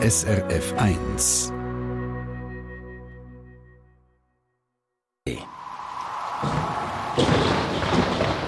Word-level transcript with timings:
SRF 0.00 0.74
1. 0.76 1.52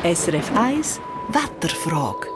SRF 0.05 0.53
1 0.57 1.01
Wetterfrage. 1.31 2.29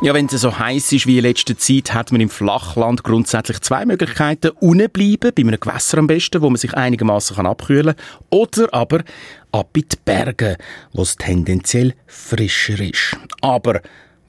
Ja, 0.00 0.14
wenn 0.14 0.24
es 0.24 0.40
so 0.40 0.58
heiß 0.58 0.92
ist 0.92 1.06
wie 1.06 1.18
in 1.18 1.24
letzter 1.24 1.58
Zeit, 1.58 1.92
hat 1.92 2.12
man 2.12 2.22
im 2.22 2.30
Flachland 2.30 3.04
grundsätzlich 3.04 3.60
zwei 3.60 3.84
Möglichkeiten. 3.84 4.52
Unten 4.60 4.88
bleiben, 4.88 5.34
bei 5.34 5.42
einem 5.42 5.60
Gewässer 5.60 5.98
am 5.98 6.06
besten, 6.06 6.40
wo 6.40 6.48
man 6.48 6.56
sich 6.56 6.72
einigermaßen 6.72 7.44
abkühlen 7.44 7.94
kann. 7.94 8.26
Oder 8.30 8.72
aber 8.72 9.04
ab 9.52 9.76
in 9.76 9.84
die 9.86 9.96
Berge, 10.02 10.56
wo 10.94 11.02
es 11.02 11.18
tendenziell 11.18 11.92
frischer 12.06 12.80
ist. 12.80 13.18
Aber 13.42 13.82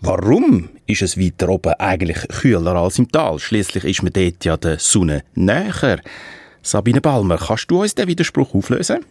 warum 0.04 0.70
ist 0.85 1.01
es 1.01 1.17
weiter 1.17 1.49
oben 1.49 1.73
eigentlich 1.79 2.27
kühler 2.27 2.75
als 2.75 2.99
im 2.99 3.09
Tal? 3.11 3.39
Schließlich 3.39 3.85
ist 3.85 4.03
man 4.03 4.13
dort 4.13 4.44
ja 4.44 4.57
der 4.57 4.77
Sonne 4.77 5.23
näher. 5.34 6.02
Sabine 6.61 7.02
Balmer, 7.02 7.38
kannst 7.38 7.71
du 7.71 7.81
uns 7.81 7.95
den 7.95 8.08
Widerspruch 8.08 8.53
auflösen? 8.53 9.05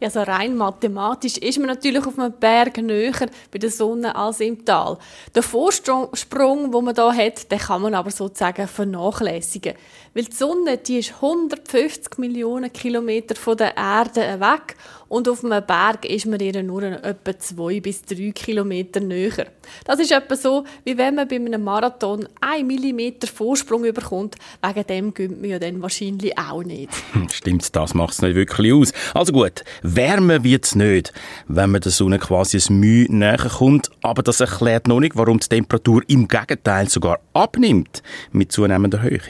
Ja, 0.00 0.10
so 0.10 0.20
rein 0.20 0.56
mathematisch 0.56 1.38
ist 1.38 1.58
man 1.58 1.68
natürlich 1.68 2.04
auf 2.04 2.18
einem 2.18 2.32
Berg 2.32 2.76
näher 2.78 3.28
bei 3.50 3.58
der 3.58 3.70
Sonne 3.70 4.14
als 4.14 4.40
im 4.40 4.64
Tal. 4.64 4.98
Der 5.34 5.42
Vorsprung, 5.42 6.10
den 6.12 6.84
man 6.84 6.94
hier 6.94 7.16
hat, 7.16 7.50
den 7.50 7.58
kann 7.58 7.82
man 7.82 7.94
aber 7.94 8.10
sozusagen 8.10 8.66
vernachlässigen. 8.66 9.74
Weil 10.12 10.24
die 10.24 10.32
Sonne, 10.32 10.78
die 10.78 10.98
ist 10.98 11.14
150 11.14 12.18
Millionen 12.18 12.72
Kilometer 12.72 13.34
von 13.34 13.56
der 13.56 13.76
Erde 13.76 14.40
weg 14.40 14.76
und 15.08 15.28
auf 15.28 15.44
einem 15.44 15.64
Berg 15.64 16.04
ist 16.04 16.26
man 16.26 16.40
ihr 16.40 16.62
nur 16.62 16.82
etwa 16.82 17.38
zwei 17.38 17.80
bis 17.80 18.02
drei 18.02 18.32
Kilometer 18.34 19.00
näher. 19.00 19.46
Das 19.84 20.00
ist 20.00 20.12
etwa 20.12 20.36
so, 20.36 20.64
wie 20.84 20.96
wenn 20.96 21.14
man 21.14 21.28
bei 21.28 21.36
einem 21.36 21.62
Marathon 21.62 22.28
einen 22.40 22.66
Millimeter 22.66 23.26
Vorsprung 23.26 23.84
überkommt. 23.84 24.36
Wegen 24.62 24.86
dem 24.86 25.14
gönnt 25.14 25.40
man 25.40 25.50
ja 25.50 25.58
dann 25.58 25.82
wahrscheinlich 25.82 26.36
auch 26.38 26.62
nicht. 26.62 26.90
Stimmt, 27.32 27.74
das 27.74 27.94
macht 27.94 28.14
es 28.14 28.22
nicht 28.22 28.34
wirklich 28.34 28.72
aus. 28.72 28.92
Also 29.12 29.32
gut, 29.32 29.64
wärmer 29.82 30.42
wird 30.44 30.64
es 30.64 30.74
nicht, 30.74 31.12
wenn 31.48 31.70
man 31.70 31.80
der 31.80 31.92
Sonne 31.92 32.18
quasi 32.18 32.58
ein 32.58 32.78
Mühe 32.78 33.06
näher 33.10 33.50
kommt. 33.58 33.90
Aber 34.02 34.22
das 34.22 34.40
erklärt 34.40 34.88
noch 34.88 35.00
nicht, 35.00 35.16
warum 35.16 35.38
die 35.38 35.48
Temperatur 35.48 36.02
im 36.08 36.28
Gegenteil 36.28 36.88
sogar 36.88 37.20
abnimmt 37.32 38.02
mit 38.32 38.52
zunehmender 38.52 39.02
Höhe. 39.02 39.20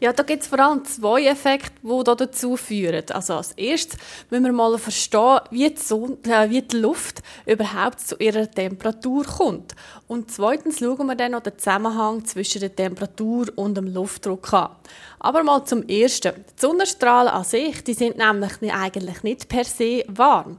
Ja, 0.00 0.12
da 0.12 0.24
gibt 0.24 0.42
es 0.42 0.48
vor 0.48 0.58
allem 0.58 0.84
zwei 0.84 1.26
Effekte, 1.26 1.72
die 1.82 2.04
dazu 2.04 2.56
führen. 2.56 3.04
Also 3.10 3.34
als 3.34 3.52
erstes 3.52 3.98
müssen 4.30 4.44
wir 4.44 4.52
mal 4.52 4.76
verstehen, 4.78 5.11
wie 5.50 5.70
die, 5.70 5.80
Sonne, 5.80 6.16
äh, 6.24 6.50
wie 6.50 6.62
die 6.62 6.76
Luft 6.76 7.22
überhaupt 7.46 8.00
zu 8.00 8.16
ihrer 8.16 8.50
Temperatur 8.50 9.24
kommt. 9.24 9.74
Und 10.08 10.30
zweitens 10.30 10.78
schauen 10.78 11.06
wir 11.06 11.14
dann 11.14 11.32
noch 11.32 11.42
den 11.42 11.58
Zusammenhang 11.58 12.24
zwischen 12.24 12.60
der 12.60 12.74
Temperatur 12.74 13.46
und 13.56 13.76
dem 13.76 13.92
Luftdruck 13.92 14.52
an. 14.52 14.70
Aber 15.18 15.42
mal 15.42 15.64
zum 15.64 15.82
Ersten. 15.88 16.32
Die 16.34 16.60
Sonnenstrahlen 16.60 17.32
an 17.32 17.44
sich, 17.44 17.84
die 17.84 17.94
sind 17.94 18.16
nämlich 18.16 18.52
eigentlich 18.72 19.22
nicht 19.22 19.48
per 19.48 19.64
se 19.64 20.04
warm. 20.08 20.58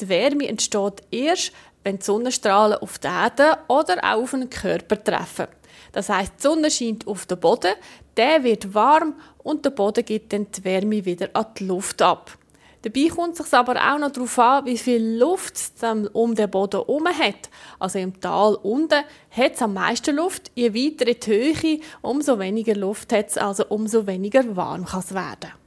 Die 0.00 0.08
Wärme 0.08 0.48
entsteht 0.48 1.02
erst, 1.10 1.52
wenn 1.82 1.98
die 1.98 2.04
Sonnenstrahlen 2.04 2.78
auf 2.78 2.98
die 2.98 3.06
Erde 3.06 3.58
oder 3.68 3.98
auch 4.02 4.22
auf 4.22 4.34
einen 4.34 4.50
Körper 4.50 5.02
treffen. 5.02 5.46
Das 5.92 6.08
heißt, 6.08 6.32
die 6.38 6.42
Sonne 6.42 6.70
scheint 6.70 7.06
auf 7.06 7.26
den 7.26 7.38
Boden, 7.38 7.74
der 8.16 8.42
wird 8.42 8.74
warm 8.74 9.14
und 9.42 9.64
der 9.64 9.70
Boden 9.70 10.04
gibt 10.04 10.32
dann 10.32 10.46
die 10.50 10.64
Wärme 10.64 11.04
wieder 11.04 11.28
an 11.32 11.46
die 11.58 11.64
Luft 11.66 12.02
ab. 12.02 12.36
Dabei 12.84 13.08
kommt 13.08 13.40
es 13.40 13.46
sich 13.46 13.54
aber 13.54 13.76
auch 13.76 13.98
noch 13.98 14.10
darauf 14.10 14.38
an, 14.38 14.66
wie 14.66 14.76
viel 14.76 15.16
Luft 15.16 15.54
es 15.56 15.72
um 16.12 16.34
den 16.34 16.50
Boden 16.50 16.80
herum 16.80 17.08
hat. 17.08 17.48
Also 17.78 17.98
im 17.98 18.20
Tal 18.20 18.56
unten 18.56 19.02
hat 19.30 19.54
es 19.54 19.62
am 19.62 19.72
meisten 19.72 20.16
Luft. 20.16 20.50
Je 20.54 20.74
weiter 20.74 21.06
die 21.06 21.26
Höhe, 21.26 21.80
umso 22.02 22.38
weniger 22.38 22.74
Luft 22.74 23.10
hat 23.14 23.28
es, 23.28 23.38
also 23.38 23.64
umso 23.70 24.06
weniger 24.06 24.54
warm 24.54 24.84
kann 24.84 25.00
es 25.00 25.14
werden. 25.14 25.63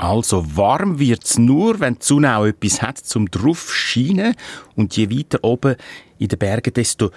Also 0.00 0.56
warm 0.56 0.98
wird 0.98 1.24
es 1.24 1.36
nur, 1.36 1.78
wenn 1.78 1.96
die 1.96 2.06
Sonne 2.06 2.34
auch 2.34 2.46
etwas 2.46 2.80
hat 2.80 2.96
zum 2.96 3.30
drauf 3.30 3.70
scheinen. 3.70 4.34
Und 4.74 4.96
je 4.96 5.10
weiter 5.10 5.40
oben 5.42 5.76
in 6.18 6.28
den 6.28 6.38
Bergen, 6.38 6.72
desto 6.72 7.10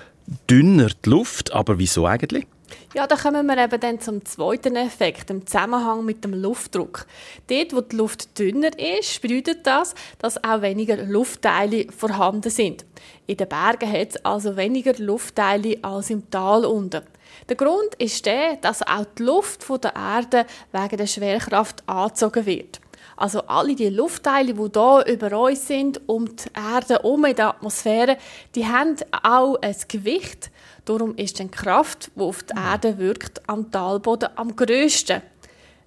dünner 0.50 0.90
die 1.06 1.10
Luft. 1.10 1.54
Aber 1.54 1.80
wieso 1.80 2.06
eigentlich? 2.06 2.46
Ja, 2.94 3.08
da 3.08 3.16
kommen 3.16 3.46
wir 3.46 3.58
eben 3.58 3.80
dann 3.80 4.02
zum 4.02 4.26
zweiten 4.26 4.76
Effekt, 4.76 5.30
dem 5.30 5.48
Zusammenhang 5.48 6.04
mit 6.04 6.26
dem 6.26 6.34
Luftdruck. 6.34 7.06
Dort, 7.48 7.74
wo 7.74 7.80
die 7.80 7.96
Luft 7.96 8.38
dünner 8.38 8.78
ist, 8.78 9.22
bedeutet 9.22 9.66
das, 9.66 9.96
dass 10.20 10.44
auch 10.44 10.62
weniger 10.62 10.98
Luftteile 10.98 11.88
vorhanden 11.90 12.50
sind. 12.50 12.84
In 13.28 13.38
den 13.38 13.48
Bergen 13.48 13.90
hat 13.90 14.10
es 14.10 14.26
also 14.26 14.58
weniger 14.58 14.94
Luftteile 14.98 15.78
als 15.82 16.10
im 16.10 16.30
Tal 16.30 16.66
unten. 16.66 17.04
Der 17.50 17.56
Grund 17.56 17.96
ist 17.98 18.26
der, 18.26 18.58
dass 18.58 18.82
auch 18.82 19.06
die 19.18 19.24
Luft 19.24 19.66
der 19.84 19.96
Erde 19.96 20.46
wegen 20.72 20.98
der 20.98 21.08
Schwerkraft 21.08 21.84
angezogen 21.88 22.46
wird. 22.46 22.80
Also 23.16 23.42
alle 23.42 23.76
die 23.76 23.90
Luftteile, 23.90 24.54
die 24.54 24.60
hier 24.74 25.06
über 25.08 25.40
uns 25.40 25.68
sind, 25.68 26.02
um 26.08 26.36
die 26.36 26.50
Erde, 26.56 27.00
um 27.00 27.24
in 27.26 27.36
der 27.36 27.50
Atmosphäre, 27.50 28.18
die 28.56 28.66
haben 28.66 28.96
auch 29.22 29.56
ein 29.62 29.76
Gewicht 29.88 30.50
Darum 30.86 31.16
ist 31.16 31.40
die 31.40 31.48
Kraft, 31.48 32.12
die 32.16 32.22
auf 32.22 32.44
die 32.44 32.54
Erde 32.58 32.98
wirkt, 32.98 33.42
am 33.48 33.72
Talboden 33.72 34.30
am 34.36 34.54
grössten. 34.56 35.22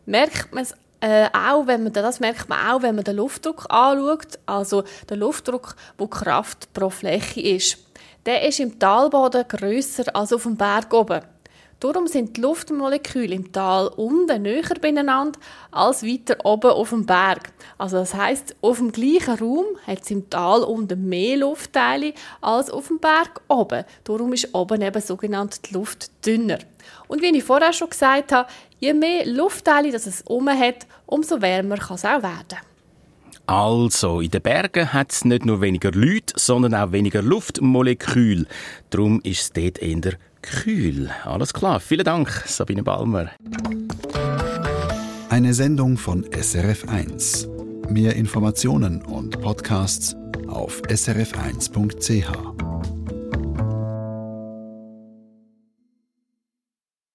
Merkt 0.06 0.54
man 0.54 0.62
es 0.62 0.74
äh, 1.00 1.28
auch, 1.34 1.66
wenn 1.66 1.82
man, 1.82 1.92
das 1.92 2.20
merkt 2.20 2.48
man 2.48 2.66
auch, 2.66 2.82
wenn 2.82 2.94
man 2.94 3.04
den 3.04 3.16
Luftdruck 3.16 3.66
anschaut, 3.68 4.38
also 4.46 4.84
der 5.08 5.18
Luftdruck, 5.18 5.76
wo 5.98 6.06
Kraft 6.06 6.72
pro 6.72 6.88
Fläche 6.88 7.40
ist. 7.42 7.78
Der 8.24 8.46
ist 8.48 8.58
im 8.58 8.78
Talboden 8.78 9.46
grösser 9.46 10.16
als 10.16 10.32
auf 10.32 10.44
dem 10.44 10.56
Berg 10.56 10.92
oben. 10.94 11.20
Darum 11.78 12.06
sind 12.06 12.38
die 12.38 12.40
Luftmoleküle 12.40 13.34
im 13.34 13.52
Tal 13.52 13.88
unten 13.88 14.40
näher 14.42 14.62
beieinander 14.80 15.38
als 15.70 16.02
weiter 16.02 16.38
oben 16.42 16.70
auf 16.70 16.88
dem 16.88 17.04
Berg. 17.04 17.52
Also 17.76 17.98
das 17.98 18.14
heißt, 18.14 18.56
auf 18.62 18.78
dem 18.78 18.92
gleichen 18.92 19.38
Raum 19.38 19.66
hat 19.86 20.02
es 20.02 20.10
im 20.10 20.30
Tal 20.30 20.62
unten 20.62 21.06
mehr 21.06 21.36
Luftteile 21.36 22.14
als 22.40 22.70
auf 22.70 22.88
dem 22.88 22.98
Berg 22.98 23.42
oben. 23.48 23.84
Darum 24.04 24.32
ist 24.32 24.54
oben 24.54 24.80
eben 24.80 25.02
sogenannt 25.02 25.68
die 25.68 25.74
Luft 25.74 26.10
dünner. 26.24 26.60
Und 27.08 27.20
wie 27.20 27.36
ich 27.36 27.44
vorher 27.44 27.74
schon 27.74 27.90
gesagt 27.90 28.32
habe, 28.32 28.48
je 28.78 28.94
mehr 28.94 29.26
Luftteile 29.26 29.92
das 29.92 30.06
es 30.06 30.26
oben 30.26 30.58
hat, 30.58 30.86
umso 31.04 31.42
wärmer 31.42 31.76
kann 31.76 31.96
es 31.96 32.06
auch 32.06 32.22
werden. 32.22 32.58
Also, 33.48 34.20
in 34.22 34.30
den 34.30 34.42
Bergen 34.42 34.92
hat 34.92 35.12
es 35.12 35.24
nicht 35.24 35.44
nur 35.44 35.60
weniger 35.60 35.92
Leute, 35.92 36.34
sondern 36.36 36.74
auch 36.74 36.90
weniger 36.90 37.22
Luftmoleküle. 37.22 38.46
Darum 38.90 39.20
ist 39.20 39.40
es 39.40 39.52
dort 39.52 39.78
eher 39.78 40.14
kühl. 40.46 41.10
Alles 41.24 41.52
klar. 41.52 41.80
Vielen 41.80 42.04
Dank, 42.04 42.44
Sabine 42.46 42.82
Balmer. 42.82 43.30
Eine 45.28 45.54
Sendung 45.54 45.98
von 45.98 46.24
SRF1. 46.24 47.90
Mehr 47.90 48.16
Informationen 48.16 49.02
und 49.02 49.40
Podcasts 49.40 50.16
auf 50.48 50.80
srf1.ch. 50.82 52.65